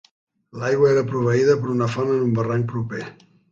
[0.63, 3.07] L'aigua era proveïda per una font en un barranc proper.